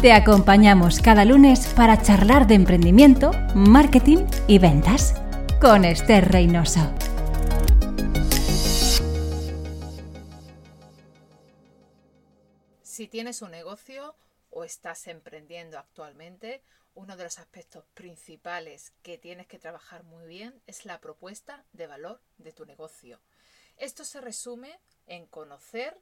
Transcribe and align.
Te 0.00 0.14
acompañamos 0.14 1.02
cada 1.02 1.26
lunes 1.26 1.74
para 1.76 2.00
charlar 2.00 2.46
de 2.46 2.54
emprendimiento, 2.54 3.32
marketing 3.54 4.24
y 4.48 4.58
ventas 4.58 5.12
con 5.60 5.84
Esther 5.84 6.32
Reynoso. 6.32 6.80
Si 12.80 13.08
tienes 13.08 13.42
un 13.42 13.50
negocio 13.50 14.16
o 14.48 14.64
estás 14.64 15.06
emprendiendo 15.06 15.78
actualmente, 15.78 16.62
uno 16.94 17.14
de 17.18 17.24
los 17.24 17.38
aspectos 17.38 17.84
principales 17.92 18.94
que 19.02 19.18
tienes 19.18 19.48
que 19.48 19.58
trabajar 19.58 20.04
muy 20.04 20.26
bien 20.26 20.62
es 20.66 20.86
la 20.86 20.98
propuesta 21.02 21.66
de 21.74 21.86
valor 21.86 22.22
de 22.38 22.54
tu 22.54 22.64
negocio. 22.64 23.20
Esto 23.76 24.06
se 24.06 24.22
resume 24.22 24.80
en 25.06 25.26
conocer 25.26 26.00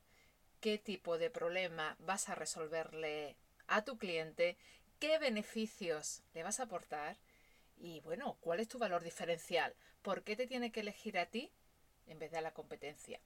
qué 0.60 0.78
tipo 0.78 1.18
de 1.18 1.30
problema 1.30 1.96
vas 1.98 2.28
a 2.28 2.36
resolverle 2.36 3.36
a 3.68 3.84
tu 3.84 3.98
cliente, 3.98 4.56
qué 4.98 5.18
beneficios 5.18 6.22
le 6.34 6.42
vas 6.42 6.60
a 6.60 6.64
aportar 6.64 7.16
y 7.76 8.00
bueno, 8.00 8.36
cuál 8.40 8.60
es 8.60 8.68
tu 8.68 8.78
valor 8.78 9.04
diferencial, 9.04 9.74
por 10.02 10.24
qué 10.24 10.36
te 10.36 10.46
tiene 10.46 10.72
que 10.72 10.80
elegir 10.80 11.18
a 11.18 11.26
ti 11.26 11.52
en 12.06 12.18
vez 12.18 12.30
de 12.30 12.38
a 12.38 12.42
la 12.42 12.52
competencia. 12.52 13.20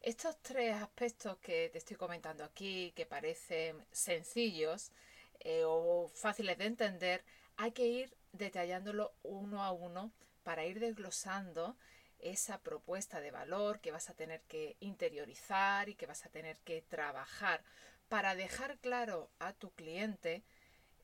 Estos 0.00 0.36
tres 0.42 0.74
aspectos 0.74 1.38
que 1.38 1.68
te 1.70 1.78
estoy 1.78 1.96
comentando 1.96 2.42
aquí, 2.42 2.92
que 2.96 3.06
parecen 3.06 3.86
sencillos 3.92 4.90
eh, 5.38 5.62
o 5.64 6.08
fáciles 6.14 6.58
de 6.58 6.64
entender, 6.64 7.24
hay 7.56 7.72
que 7.72 7.86
ir 7.86 8.16
detallándolo 8.32 9.14
uno 9.22 9.62
a 9.62 9.70
uno 9.70 10.12
para 10.42 10.64
ir 10.64 10.80
desglosando 10.80 11.76
esa 12.18 12.58
propuesta 12.58 13.20
de 13.20 13.30
valor 13.30 13.80
que 13.80 13.92
vas 13.92 14.08
a 14.08 14.14
tener 14.14 14.42
que 14.42 14.76
interiorizar 14.80 15.88
y 15.88 15.94
que 15.94 16.06
vas 16.06 16.24
a 16.24 16.30
tener 16.30 16.56
que 16.58 16.82
trabajar 16.82 17.62
para 18.12 18.34
dejar 18.34 18.76
claro 18.80 19.30
a 19.38 19.54
tu 19.54 19.70
cliente 19.70 20.42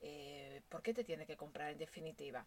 eh, 0.03 0.61
por 0.69 0.83
qué 0.83 0.93
te 0.93 1.05
tiene 1.05 1.25
que 1.25 1.39
comprar 1.39 1.71
en 1.71 1.79
definitiva. 1.79 2.45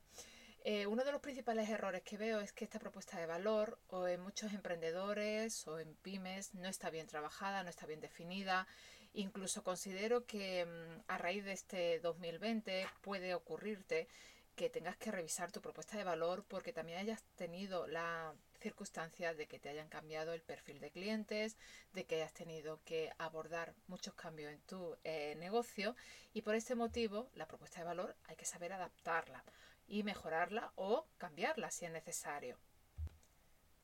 Eh, 0.64 0.86
uno 0.86 1.04
de 1.04 1.12
los 1.12 1.20
principales 1.20 1.68
errores 1.68 2.04
que 2.04 2.16
veo 2.16 2.40
es 2.42 2.54
que 2.54 2.66
esta 2.66 2.78
propuesta 2.78 3.20
de 3.20 3.26
valor 3.26 3.80
o 3.88 4.08
en 4.08 4.22
muchos 4.22 4.54
emprendedores 4.54 5.68
o 5.68 5.80
en 5.80 5.96
pymes 5.96 6.54
no 6.54 6.68
está 6.68 6.92
bien 6.92 7.08
trabajada, 7.08 7.64
no 7.64 7.72
está 7.72 7.88
bien 7.88 8.02
definida. 8.02 8.68
Incluso 9.16 9.64
considero 9.64 10.28
que 10.28 10.64
mm, 10.64 11.06
a 11.08 11.18
raíz 11.18 11.44
de 11.44 11.54
este 11.54 12.00
2020 12.00 12.86
puede 13.02 13.34
ocurrirte 13.34 14.08
que 14.56 14.70
tengas 14.70 14.98
que 14.98 15.12
revisar 15.12 15.52
tu 15.52 15.62
propuesta 15.62 15.98
de 15.98 16.04
valor 16.04 16.44
porque 16.48 16.74
también 16.74 17.00
hayas 17.00 17.24
tenido 17.36 17.88
la 17.88 18.34
circunstancia 18.60 19.34
de 19.34 19.48
que 19.48 19.60
te 19.60 19.70
hayan 19.70 19.90
cambiado 19.90 20.34
el 20.34 20.42
perfil 20.42 20.80
de 20.80 20.92
clientes, 20.92 21.58
de 21.94 22.06
que 22.06 22.16
hayas 22.16 22.34
tenido 22.34 22.80
que 22.84 23.12
abordar 23.18 23.74
muchos 23.88 24.14
cambios 24.14 24.52
en 24.52 24.62
tu 24.62 24.98
eh, 25.04 25.36
negocio 25.38 25.96
y 26.34 26.42
por 26.44 26.56
este 26.56 26.76
motivo 26.76 27.30
la 27.34 27.48
propuesta 27.48 27.80
de 27.80 27.86
valor 27.86 28.16
hay 28.26 28.36
que 28.36 28.46
saber 28.46 28.74
adaptarla 28.74 29.44
y 29.88 30.04
mejorarla 30.04 30.72
o 30.76 31.08
cambiarla 31.18 31.72
si 31.72 31.86
es 31.86 31.92
necesario. 31.92 32.58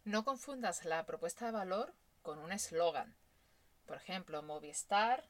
No 0.03 0.23
confundas 0.23 0.85
la 0.85 1.05
propuesta 1.05 1.47
de 1.47 1.51
valor 1.51 1.93
con 2.21 2.39
un 2.39 2.51
eslogan. 2.51 3.15
Por 3.85 3.97
ejemplo, 3.97 4.41
Movistar 4.41 5.27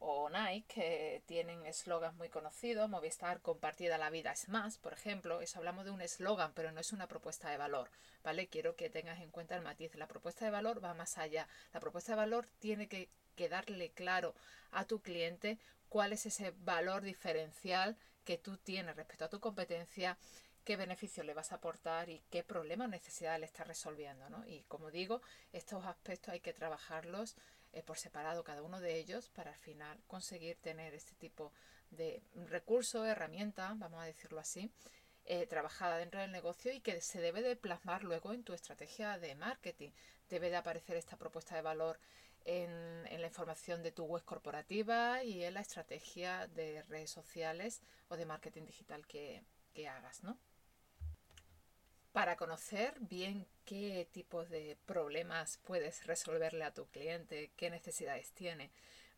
o 0.00 0.28
Nike, 0.30 0.66
que 0.68 1.22
tienen 1.26 1.66
eslogans 1.66 2.14
muy 2.16 2.28
conocidos, 2.28 2.88
Movistar 2.88 3.40
compartida 3.40 3.98
la 3.98 4.10
vida 4.10 4.32
es 4.32 4.48
más, 4.48 4.78
por 4.78 4.92
ejemplo, 4.92 5.40
eso 5.40 5.58
hablamos 5.58 5.84
de 5.84 5.90
un 5.90 6.00
eslogan, 6.00 6.52
pero 6.54 6.72
no 6.72 6.80
es 6.80 6.92
una 6.92 7.06
propuesta 7.06 7.50
de 7.50 7.56
valor, 7.56 7.90
¿vale? 8.22 8.48
Quiero 8.48 8.76
que 8.76 8.90
tengas 8.90 9.20
en 9.20 9.30
cuenta 9.30 9.56
el 9.56 9.62
matiz. 9.62 9.94
La 9.94 10.08
propuesta 10.08 10.44
de 10.44 10.50
valor 10.50 10.82
va 10.82 10.94
más 10.94 11.18
allá. 11.18 11.48
La 11.72 11.80
propuesta 11.80 12.12
de 12.12 12.16
valor 12.16 12.48
tiene 12.58 12.88
que 12.88 13.10
quedarle 13.34 13.90
claro 13.90 14.34
a 14.70 14.84
tu 14.84 15.00
cliente 15.00 15.58
cuál 15.88 16.12
es 16.12 16.26
ese 16.26 16.52
valor 16.58 17.02
diferencial 17.02 17.96
que 18.24 18.36
tú 18.36 18.56
tienes 18.58 18.96
respecto 18.96 19.24
a 19.24 19.30
tu 19.30 19.40
competencia, 19.40 20.18
qué 20.64 20.76
beneficio 20.76 21.22
le 21.22 21.32
vas 21.32 21.52
a 21.52 21.56
aportar 21.56 22.10
y 22.10 22.22
qué 22.28 22.44
problema 22.44 22.84
o 22.84 22.88
necesidad 22.88 23.38
le 23.38 23.46
estás 23.46 23.66
resolviendo, 23.66 24.28
¿no? 24.28 24.46
Y 24.46 24.64
como 24.64 24.90
digo, 24.90 25.22
estos 25.52 25.86
aspectos 25.86 26.34
hay 26.34 26.40
que 26.40 26.52
trabajarlos 26.52 27.36
eh, 27.72 27.82
por 27.82 27.98
separado 27.98 28.44
cada 28.44 28.62
uno 28.62 28.80
de 28.80 28.96
ellos 28.96 29.28
para 29.30 29.50
al 29.50 29.56
final 29.58 30.02
conseguir 30.06 30.56
tener 30.56 30.94
este 30.94 31.14
tipo 31.14 31.52
de 31.90 32.22
recurso, 32.34 33.04
herramienta, 33.04 33.74
vamos 33.76 34.02
a 34.02 34.06
decirlo 34.06 34.40
así, 34.40 34.70
eh, 35.24 35.46
trabajada 35.46 35.98
dentro 35.98 36.20
del 36.20 36.32
negocio 36.32 36.72
y 36.72 36.80
que 36.80 37.00
se 37.00 37.20
debe 37.20 37.42
de 37.42 37.56
plasmar 37.56 38.02
luego 38.04 38.32
en 38.32 38.44
tu 38.44 38.54
estrategia 38.54 39.18
de 39.18 39.34
marketing. 39.34 39.90
Debe 40.28 40.50
de 40.50 40.56
aparecer 40.56 40.96
esta 40.96 41.16
propuesta 41.16 41.54
de 41.54 41.62
valor 41.62 41.98
en, 42.44 42.70
en, 43.06 43.20
la 43.20 43.26
información 43.26 43.82
de 43.82 43.92
tu 43.92 44.04
web 44.04 44.24
corporativa 44.24 45.22
y 45.22 45.44
en 45.44 45.54
la 45.54 45.60
estrategia 45.60 46.46
de 46.48 46.82
redes 46.84 47.10
sociales 47.10 47.82
o 48.08 48.16
de 48.16 48.24
marketing 48.24 48.64
digital 48.64 49.06
que, 49.06 49.42
que 49.74 49.88
hagas, 49.88 50.22
¿no? 50.22 50.38
Para 52.12 52.36
conocer 52.36 52.94
bien 53.00 53.46
qué 53.64 54.08
tipo 54.12 54.44
de 54.44 54.76
problemas 54.86 55.58
puedes 55.64 56.06
resolverle 56.06 56.64
a 56.64 56.72
tu 56.72 56.86
cliente, 56.86 57.50
qué 57.56 57.70
necesidades 57.70 58.32
tiene. 58.32 58.70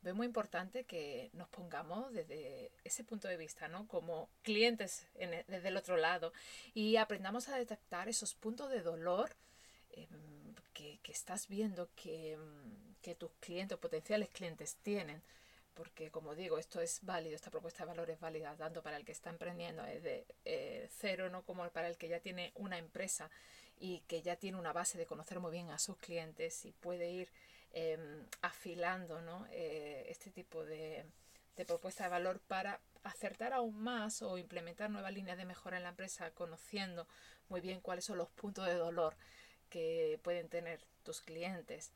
Es 0.02 0.14
muy 0.14 0.26
importante 0.26 0.84
que 0.84 1.30
nos 1.34 1.48
pongamos 1.48 2.12
desde 2.12 2.72
ese 2.84 3.04
punto 3.04 3.28
de 3.28 3.36
vista, 3.36 3.68
¿no? 3.68 3.86
Como 3.86 4.30
clientes 4.42 5.06
e, 5.14 5.44
desde 5.46 5.68
el 5.68 5.76
otro 5.76 5.96
lado 5.98 6.32
y 6.72 6.96
aprendamos 6.96 7.48
a 7.48 7.56
detectar 7.56 8.08
esos 8.08 8.34
puntos 8.34 8.70
de 8.70 8.80
dolor 8.80 9.36
em, 9.90 10.54
que, 10.72 10.98
estás 11.04 11.48
viendo 11.48 11.90
que, 11.94 12.38
que 13.02 13.14
tus 13.14 13.30
clientes 13.40 13.76
potenciales 13.76 14.30
clientes 14.30 14.76
tienen 14.76 15.22
porque 15.80 16.10
como 16.10 16.34
digo, 16.34 16.58
esto 16.58 16.82
es 16.82 17.02
válido, 17.06 17.34
esta 17.34 17.50
propuesta 17.50 17.84
de 17.84 17.88
valor 17.88 18.10
es 18.10 18.20
válida 18.20 18.54
tanto 18.54 18.82
para 18.82 18.98
el 18.98 19.04
que 19.06 19.12
está 19.12 19.30
emprendiendo 19.30 19.82
desde 19.82 20.26
eh, 20.44 20.90
cero, 20.98 21.30
no 21.30 21.42
como 21.42 21.66
para 21.70 21.88
el 21.88 21.96
que 21.96 22.06
ya 22.06 22.20
tiene 22.20 22.52
una 22.54 22.76
empresa 22.76 23.30
y 23.78 24.00
que 24.00 24.20
ya 24.20 24.36
tiene 24.36 24.58
una 24.58 24.74
base 24.74 24.98
de 24.98 25.06
conocer 25.06 25.40
muy 25.40 25.50
bien 25.50 25.70
a 25.70 25.78
sus 25.78 25.96
clientes 25.96 26.66
y 26.66 26.72
puede 26.72 27.10
ir 27.10 27.32
em, 27.72 28.26
afilando 28.42 29.22
¿no? 29.22 29.46
Eh, 29.52 30.04
este 30.10 30.30
tipo 30.30 30.66
de, 30.66 31.06
de 31.56 31.64
propuesta 31.64 32.04
de 32.04 32.10
valor 32.10 32.40
para 32.40 32.78
acertar 33.02 33.54
aún 33.54 33.82
más 33.82 34.20
o 34.20 34.36
implementar 34.36 34.90
nuevas 34.90 35.14
líneas 35.14 35.38
de 35.38 35.46
mejora 35.46 35.78
en 35.78 35.84
la 35.84 35.88
empresa, 35.88 36.30
conociendo 36.32 37.08
muy 37.48 37.62
bien 37.62 37.80
cuáles 37.80 38.04
son 38.04 38.18
los 38.18 38.28
puntos 38.28 38.66
de 38.66 38.74
dolor 38.74 39.16
que 39.70 40.20
pueden 40.22 40.50
tener 40.50 40.84
tus 41.04 41.22
clientes 41.22 41.90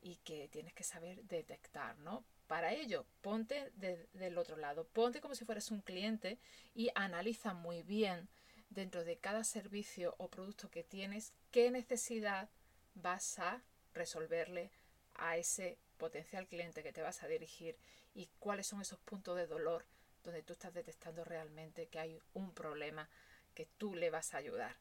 y 0.00 0.16
que 0.16 0.48
tienes 0.48 0.74
que 0.74 0.84
saber 0.84 1.24
detectar, 1.24 1.98
¿no? 1.98 2.24
Para 2.46 2.72
ello, 2.72 3.04
ponte 3.20 3.72
del 3.76 4.38
otro 4.38 4.56
lado, 4.56 4.86
ponte 4.86 5.20
como 5.20 5.34
si 5.34 5.44
fueras 5.44 5.70
un 5.70 5.82
cliente 5.82 6.38
y 6.74 6.90
analiza 6.94 7.52
muy 7.52 7.82
bien 7.82 8.28
dentro 8.70 9.04
de 9.04 9.18
cada 9.18 9.44
servicio 9.44 10.14
o 10.18 10.28
producto 10.28 10.70
que 10.70 10.82
tienes 10.82 11.32
qué 11.50 11.70
necesidad 11.70 12.48
vas 12.94 13.38
a 13.38 13.62
resolverle 13.92 14.70
a 15.14 15.36
ese 15.36 15.78
potencial 15.98 16.46
cliente 16.46 16.82
que 16.82 16.92
te 16.92 17.02
vas 17.02 17.22
a 17.22 17.28
dirigir 17.28 17.76
y 18.14 18.28
cuáles 18.38 18.66
son 18.66 18.80
esos 18.80 19.00
puntos 19.00 19.36
de 19.36 19.46
dolor 19.46 19.84
donde 20.22 20.42
tú 20.42 20.52
estás 20.52 20.74
detectando 20.74 21.24
realmente 21.24 21.88
que 21.88 21.98
hay 21.98 22.18
un 22.34 22.52
problema 22.52 23.08
que 23.54 23.66
tú 23.66 23.94
le 23.94 24.10
vas 24.10 24.34
a 24.34 24.38
ayudar. 24.38 24.76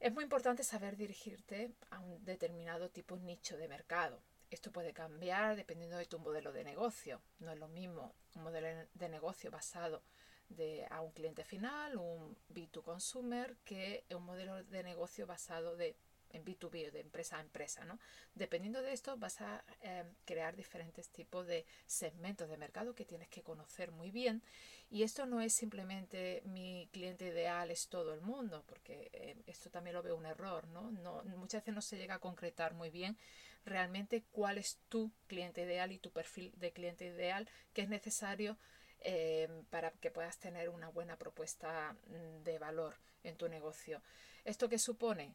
Es 0.00 0.12
muy 0.14 0.22
importante 0.22 0.62
saber 0.62 0.96
dirigirte 0.96 1.74
a 1.90 1.98
un 1.98 2.24
determinado 2.24 2.88
tipo 2.88 3.16
nicho 3.16 3.56
de 3.56 3.66
mercado. 3.66 4.22
Esto 4.48 4.70
puede 4.70 4.92
cambiar 4.92 5.56
dependiendo 5.56 5.96
de 5.96 6.06
tu 6.06 6.20
modelo 6.20 6.52
de 6.52 6.62
negocio. 6.62 7.20
No 7.40 7.50
es 7.50 7.58
lo 7.58 7.66
mismo 7.66 8.14
un 8.36 8.44
modelo 8.44 8.86
de 8.94 9.08
negocio 9.08 9.50
basado 9.50 10.04
de, 10.48 10.86
a 10.90 11.00
un 11.00 11.10
cliente 11.10 11.44
final, 11.44 11.96
un 11.96 12.36
B2 12.48 12.82
consumer, 12.84 13.56
que 13.64 14.04
un 14.14 14.24
modelo 14.24 14.62
de 14.62 14.84
negocio 14.84 15.26
basado 15.26 15.76
de, 15.76 15.96
en 16.30 16.44
B2B, 16.44 16.90
de 16.90 17.00
empresa 17.00 17.38
a 17.38 17.40
empresa. 17.40 17.84
¿no? 17.84 17.98
Dependiendo 18.34 18.82
de 18.82 18.92
esto, 18.92 19.16
vas 19.16 19.40
a 19.40 19.64
eh, 19.82 20.04
crear 20.24 20.56
diferentes 20.56 21.08
tipos 21.08 21.46
de 21.46 21.64
segmentos 21.86 22.48
de 22.48 22.56
mercado 22.56 22.94
que 22.94 23.04
tienes 23.04 23.28
que 23.28 23.42
conocer 23.42 23.90
muy 23.90 24.10
bien. 24.10 24.42
Y 24.90 25.02
esto 25.02 25.26
no 25.26 25.40
es 25.40 25.52
simplemente 25.52 26.42
mi 26.44 26.88
cliente 26.92 27.26
ideal, 27.26 27.70
es 27.70 27.88
todo 27.88 28.14
el 28.14 28.22
mundo, 28.22 28.64
porque 28.66 29.10
eh, 29.12 29.36
esto 29.46 29.70
también 29.70 29.94
lo 29.94 30.02
veo 30.02 30.16
un 30.16 30.26
error. 30.26 30.66
¿no? 30.68 30.90
No, 30.90 31.22
muchas 31.36 31.62
veces 31.62 31.74
no 31.74 31.82
se 31.82 31.98
llega 31.98 32.14
a 32.14 32.20
concretar 32.20 32.74
muy 32.74 32.90
bien 32.90 33.18
realmente 33.64 34.24
cuál 34.30 34.56
es 34.58 34.78
tu 34.88 35.12
cliente 35.26 35.62
ideal 35.62 35.92
y 35.92 35.98
tu 35.98 36.10
perfil 36.10 36.52
de 36.56 36.72
cliente 36.72 37.04
ideal 37.06 37.48
que 37.72 37.82
es 37.82 37.88
necesario 37.88 38.56
eh, 39.00 39.48
para 39.70 39.92
que 39.92 40.10
puedas 40.10 40.38
tener 40.38 40.70
una 40.70 40.88
buena 40.88 41.16
propuesta 41.16 41.94
mm, 42.06 42.42
de 42.42 42.58
valor 42.58 42.96
en 43.22 43.36
tu 43.36 43.48
negocio. 43.48 44.02
¿Esto 44.44 44.68
qué 44.68 44.78
supone? 44.78 45.34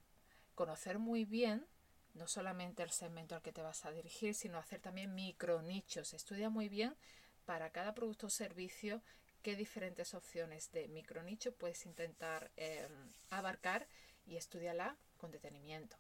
Conocer 0.56 1.00
muy 1.00 1.26
bien 1.26 1.66
no 2.14 2.28
solamente 2.28 2.84
el 2.84 2.92
segmento 2.92 3.36
al 3.36 3.42
que 3.42 3.52
te 3.52 3.64
vas 3.64 3.86
a 3.86 3.92
dirigir, 3.92 4.36
sino 4.36 4.58
hacer 4.58 4.80
también 4.80 5.16
micro 5.16 5.62
nichos. 5.62 6.14
Estudia 6.14 6.50
muy 6.50 6.70
bien 6.70 6.96
para 7.46 7.72
cada 7.72 7.94
producto 7.94 8.28
o 8.28 8.30
servicio 8.30 9.02
qué 9.42 9.56
diferentes 9.56 10.14
opciones 10.14 10.72
de 10.72 10.88
micro 10.88 11.24
nicho 11.24 11.54
puedes 11.54 11.86
intentar 11.86 12.52
eh, 12.56 12.88
abarcar 13.30 13.88
y 14.26 14.38
estudiarla 14.38 14.96
con 15.18 15.32
detenimiento. 15.32 15.98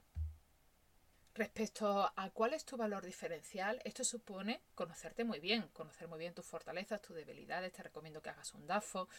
Respecto 1.35 2.11
a 2.15 2.29
cuál 2.29 2.53
es 2.53 2.63
tu 2.63 2.77
valor 2.77 3.03
diferencial, 3.03 3.81
esto 3.85 4.03
supone 4.03 4.61
conocerte 4.75 5.23
muy 5.23 5.39
bien, 5.39 5.67
conocer 5.73 6.07
muy 6.07 6.19
bien 6.19 6.35
tus 6.35 6.45
fortalezas, 6.45 7.01
tus 7.01 7.15
debilidades. 7.15 7.73
Te 7.73 7.81
recomiendo 7.81 8.21
que 8.21 8.29
hagas 8.29 8.53
un 8.53 8.67
DAFO, 8.67 9.09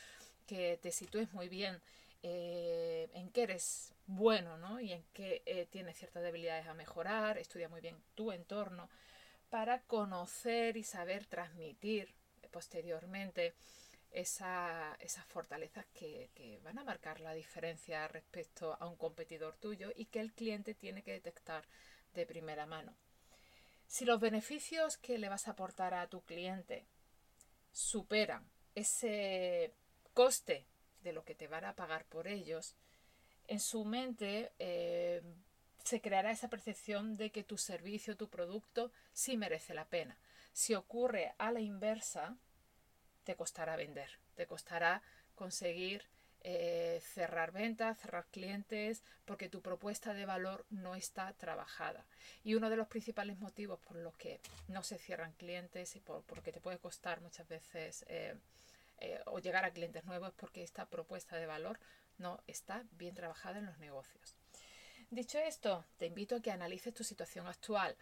que 0.47 0.79
te 0.81 0.93
sitúes 0.93 1.33
muy 1.33 1.49
bien 1.49 1.81
eh, 2.23 3.09
en 3.15 3.31
qué 3.31 3.43
eres 3.43 3.93
bueno 4.07 4.57
¿no? 4.59 4.79
y 4.79 4.93
en 4.93 5.05
qué 5.13 5.43
eh, 5.45 5.67
tienes 5.67 5.99
ciertas 5.99 6.23
debilidades 6.23 6.69
a 6.69 6.75
mejorar. 6.75 7.37
Estudia 7.37 7.69
muy 7.69 7.81
bien 7.81 8.01
tu 8.15 8.31
entorno 8.31 8.89
para 9.51 9.81
conocer 9.83 10.77
y 10.77 10.85
saber 10.85 11.27
transmitir 11.27 12.15
posteriormente 12.53 13.55
esas 14.13 15.25
fortalezas 15.27 15.85
que, 15.93 16.31
que, 16.33 16.61
van 16.63 16.79
a 16.79 16.85
marcar 16.85 17.19
la 17.19 17.35
diferencia 17.35 18.07
respecto 18.07 18.77
a 18.79 18.87
un 18.87 18.95
competidor 18.95 19.57
tuyo 19.57 19.91
y 19.97 20.05
que 20.05 20.21
el 20.21 20.33
cliente 20.33 20.75
tiene 20.75 21.03
que 21.03 21.11
detectar 21.11 21.65
de 22.15 22.27
primera 22.27 22.67
mano. 22.67 22.95
Si 23.87 24.05
los 24.05 24.21
beneficios 24.21 24.97
que 24.97 25.19
le 25.19 25.29
vas 25.29 25.47
a 25.47 25.53
aportar 25.53 25.95
a 25.95 26.09
tu 26.09 26.23
cliente 26.23 26.87
superan 27.73 28.49
ese 28.75 29.75
coste 30.13 30.67
de 31.03 31.13
lo 31.13 31.25
que 31.25 31.35
te 31.35 31.49
van 31.49 31.65
a 31.65 31.77
pagar 31.77 32.05
por 32.07 32.27
ellos, 32.27 32.75
en 33.47 33.61
su 33.61 33.85
mente 33.85 34.53
eh, 34.59 35.23
se 35.85 36.01
creará 36.01 36.31
esa 36.31 36.49
percepción 36.49 37.17
de 37.17 37.31
que 37.31 37.45
tu 37.45 37.59
servicio, 37.59 38.17
tu 38.17 38.29
producto, 38.29 38.91
sí 39.13 39.37
merece 39.37 39.75
la 39.75 39.85
pena. 39.85 40.17
Si 40.53 40.75
ocurre 40.75 41.35
a 41.39 41.53
la 41.53 41.61
inversa, 41.61 42.37
te 43.25 43.37
costará 43.37 43.77
vender, 43.77 44.19
te 44.35 44.47
costará 44.47 45.03
conseguir 45.35 46.07
eh, 46.47 47.01
cerrar 47.03 47.53
ventas, 47.53 47.99
cerrar 47.99 48.27
clientes, 48.27 49.03
porque 49.25 49.49
tu 49.49 49.63
propuesta 49.63 50.13
de 50.13 50.27
valor 50.27 50.67
no 50.69 50.95
está 50.95 51.33
trabajada. 51.33 52.05
Y 52.43 52.55
uno 52.55 52.69
de 52.69 52.77
los 52.77 52.87
principales 52.87 53.39
motivos 53.39 53.81
por 53.81 53.97
los 53.97 54.15
que 54.19 54.41
no 54.69 54.83
se 54.83 54.99
cierran 54.99 55.33
clientes 55.33 55.97
y 55.97 56.01
por, 56.01 56.23
porque 56.25 56.53
te 56.53 56.61
puede 56.61 56.77
costar 56.77 57.23
muchas 57.23 57.49
veces 57.49 58.05
eh, 58.09 58.35
eh, 59.01 59.21
o 59.25 59.39
llegar 59.39 59.65
a 59.65 59.71
clientes 59.71 60.05
nuevos 60.05 60.29
es 60.29 60.35
porque 60.35 60.63
esta 60.63 60.85
propuesta 60.85 61.37
de 61.37 61.47
valor 61.47 61.81
no 62.19 62.39
está 62.47 62.85
bien 62.93 63.15
trabajada 63.15 63.59
en 63.59 63.65
los 63.65 63.79
negocios. 63.79 64.37
Dicho 65.11 65.39
esto, 65.39 65.87
te 65.97 66.05
invito 66.05 66.37
a 66.37 66.43
que 66.43 66.51
analices 66.51 66.93
tu 66.93 67.05
situación 67.05 67.47
actual. 67.47 67.97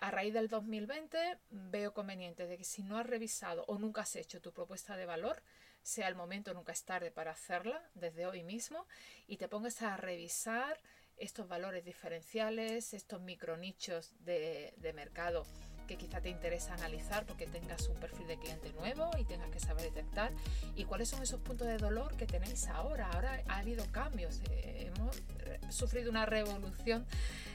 a 0.00 0.10
raíz 0.10 0.34
del 0.34 0.48
2020 0.48 1.38
veo 1.50 1.94
conveniente 1.94 2.48
de 2.48 2.56
que 2.58 2.64
si 2.64 2.82
no 2.82 2.98
has 2.98 3.06
revisado 3.06 3.64
o 3.68 3.78
nunca 3.78 4.02
has 4.02 4.16
hecho 4.16 4.40
tu 4.40 4.50
propuesta 4.52 4.96
de 4.96 5.06
valor, 5.06 5.40
sea 5.82 6.08
el 6.08 6.14
momento, 6.14 6.54
nunca 6.54 6.72
es 6.72 6.84
tarde 6.84 7.10
para 7.10 7.32
hacerla, 7.32 7.82
desde 7.94 8.26
hoy 8.26 8.42
mismo, 8.42 8.86
y 9.26 9.36
te 9.36 9.48
pongas 9.48 9.82
a 9.82 9.96
revisar 9.96 10.80
estos 11.16 11.48
valores 11.48 11.84
diferenciales, 11.84 12.94
estos 12.94 13.20
micronichos 13.20 14.12
de, 14.24 14.74
de 14.78 14.92
mercado 14.92 15.44
que 15.90 15.96
quizá 15.96 16.20
te 16.20 16.28
interesa 16.28 16.72
analizar 16.74 17.26
porque 17.26 17.48
tengas 17.48 17.88
un 17.88 17.96
perfil 17.96 18.28
de 18.28 18.38
cliente 18.38 18.72
nuevo 18.74 19.10
y 19.18 19.24
tengas 19.24 19.50
que 19.50 19.58
saber 19.58 19.82
detectar 19.82 20.30
y 20.76 20.84
cuáles 20.84 21.08
son 21.08 21.20
esos 21.20 21.40
puntos 21.40 21.66
de 21.66 21.78
dolor 21.78 22.16
que 22.16 22.26
tenéis 22.26 22.68
ahora. 22.68 23.10
Ahora 23.10 23.42
ha 23.48 23.58
habido 23.58 23.84
cambios, 23.90 24.40
eh, 24.52 24.92
hemos 24.94 25.20
sufrido 25.68 26.08
una 26.08 26.26
revolución 26.26 27.04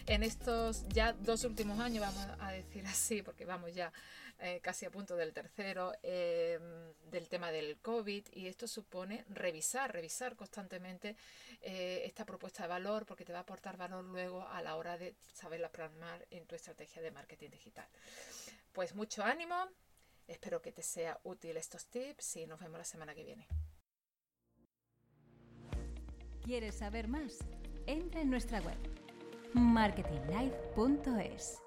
en 0.07 0.21
estos 0.21 0.85
ya 0.89 1.13
dos 1.13 1.45
últimos 1.45 1.79
años, 1.79 2.01
vamos 2.01 2.27
a 2.41 2.51
decir 2.51 2.85
así, 2.87 3.21
porque 3.21 3.45
vamos 3.45 3.73
ya 3.73 3.93
eh, 4.39 4.59
casi 4.61 4.85
a 4.85 4.91
punto 4.91 5.15
del 5.15 5.31
tercero, 5.31 5.93
eh, 6.03 6.59
del 7.09 7.29
tema 7.29 7.53
del 7.53 7.77
COVID 7.77 8.25
y 8.33 8.47
esto 8.47 8.67
supone 8.67 9.23
revisar, 9.29 9.93
revisar 9.93 10.35
constantemente 10.35 11.15
esta 11.61 12.25
propuesta 12.25 12.63
de 12.63 12.69
valor 12.69 13.07
porque 13.07 13.25
te 13.25 13.33
va 13.33 13.39
a 13.39 13.41
aportar 13.41 13.75
valor 13.75 14.03
luego 14.03 14.47
a 14.47 14.61
la 14.61 14.75
hora 14.75 14.99
de 14.99 15.15
saberla 15.33 15.69
plasmar 15.69 16.23
en 16.29 16.45
tu 16.45 16.53
estrategia 16.53 17.01
de 17.01 17.09
marketing 17.09 17.49
digital. 17.49 17.87
Pues 18.71 18.95
mucho 18.95 19.23
ánimo, 19.23 19.55
espero 20.27 20.61
que 20.61 20.71
te 20.71 20.83
sea 20.83 21.19
útil 21.23 21.57
estos 21.57 21.87
tips 21.87 22.37
y 22.37 22.47
nos 22.47 22.59
vemos 22.59 22.77
la 22.77 22.85
semana 22.85 23.15
que 23.15 23.23
viene. 23.23 23.47
¿Quieres 26.43 26.75
saber 26.75 27.07
más? 27.07 27.39
Entra 27.87 28.21
en 28.21 28.29
nuestra 28.29 28.61
web 28.61 28.77
marketinglife.es. 29.53 31.64